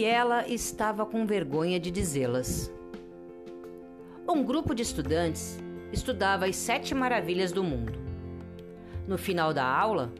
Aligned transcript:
ela 0.00 0.48
estava 0.48 1.04
com 1.04 1.26
vergonha 1.26 1.78
de 1.78 1.90
dizê-las. 1.90 2.72
Um 4.26 4.42
grupo 4.42 4.74
de 4.74 4.82
estudantes 4.82 5.58
estudava 5.92 6.46
as 6.46 6.56
sete 6.56 6.94
maravilhas 6.94 7.52
do 7.52 7.62
mundo. 7.62 7.92
No 9.06 9.18
final 9.18 9.52
da 9.52 9.64
aula, 9.64 10.12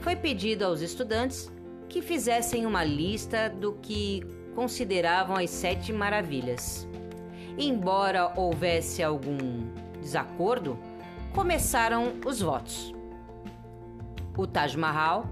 foi 0.00 0.16
pedido 0.16 0.64
aos 0.64 0.80
estudantes 0.80 1.52
que 1.88 2.00
fizessem 2.00 2.64
uma 2.64 2.84
lista 2.84 3.50
do 3.50 3.74
que 3.74 4.22
consideravam 4.54 5.36
as 5.36 5.50
sete 5.50 5.92
maravilhas. 5.92 6.88
Embora 7.58 8.32
houvesse 8.36 9.02
algum 9.02 9.70
desacordo, 10.00 10.78
começaram 11.34 12.14
os 12.24 12.40
votos. 12.40 12.94
O 14.36 14.46
Taj 14.46 14.76
Mahal, 14.76 15.26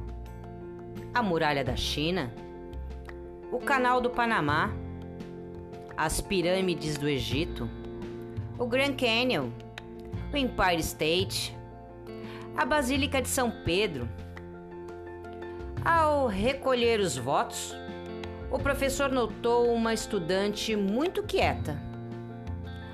a 1.15 1.23
Muralha 1.23 1.65
da 1.65 1.77
China, 1.77 2.33
o 3.51 3.59
Canal 3.59 4.01
do 4.01 4.11
Panamá, 4.11 4.73
as 5.97 6.21
Pirâmides 6.21 6.97
do 6.97 7.09
Egito, 7.09 7.71
o 8.59 8.67
Grand 8.67 8.95
Canyon, 8.95 9.51
o 10.33 10.37
Empire 10.37 10.81
State, 10.81 11.57
a 12.57 12.65
Basílica 12.65 13.23
de 13.23 13.29
São 13.29 13.51
Pedro. 13.65 14.09
Ao 15.85 16.27
recolher 16.27 16.99
os 16.99 17.17
votos, 17.17 17.77
o 18.51 18.59
professor 18.59 19.11
notou 19.11 19.73
uma 19.73 19.95
estudante 19.95 20.75
muito 20.75 21.23
quieta. 21.23 21.81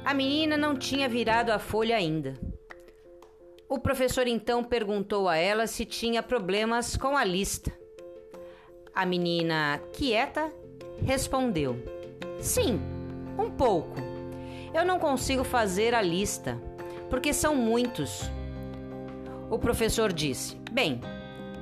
A 0.05 0.13
menina 0.13 0.57
não 0.57 0.77
tinha 0.77 1.09
virado 1.09 1.51
a 1.51 1.59
folha 1.59 1.97
ainda. 1.97 2.35
O 3.69 3.79
professor 3.79 4.27
então 4.27 4.63
perguntou 4.63 5.29
a 5.29 5.37
ela 5.37 5.67
se 5.67 5.87
tinha 5.87 6.23
problemas 6.23 6.95
com 6.97 7.17
a 7.17 7.25
lista. 7.25 7.73
A 8.95 9.07
menina, 9.07 9.81
quieta, 9.95 10.53
respondeu: 11.03 11.83
Sim, 12.39 12.79
um 13.39 13.51
pouco. 13.51 13.97
Eu 14.75 14.85
não 14.85 14.99
consigo 14.99 15.45
fazer 15.45 15.95
a 15.95 16.03
lista, 16.03 16.61
porque 17.09 17.33
são 17.33 17.55
muitos. 17.55 18.31
O 19.49 19.59
professor 19.59 20.13
disse: 20.13 20.57
Bem, 20.71 21.01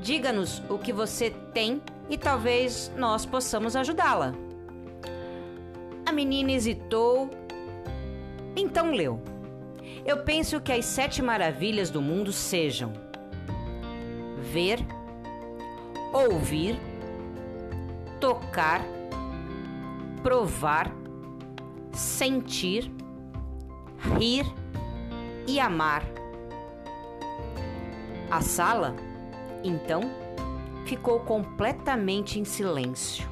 diga-nos 0.03 0.61
o 0.69 0.77
que 0.77 0.93
você 0.93 1.31
tem 1.55 1.81
e 2.09 2.19
talvez 2.19 2.91
nós 2.97 3.25
possamos 3.25 3.77
ajudá-la. 3.77 4.35
A 6.05 6.11
menina 6.11 6.51
hesitou, 6.51 7.31
então 8.57 8.91
leu. 8.91 9.23
Eu 10.05 10.25
penso 10.25 10.61
que 10.61 10.73
as 10.73 10.85
sete 10.85 11.23
maravilhas 11.23 11.91
do 11.91 12.03
mundo 12.03 12.33
sejam 12.33 12.93
ver, 14.53 14.81
ouvir, 16.13 16.90
tocar, 18.21 18.83
provar, 20.23 20.93
sentir, 21.93 22.93
rir 24.19 24.45
e 25.47 25.59
amar. 25.59 26.05
A 28.31 28.41
sala, 28.41 28.95
então, 29.65 30.03
ficou 30.85 31.21
completamente 31.21 32.39
em 32.39 32.45
silêncio. 32.45 33.29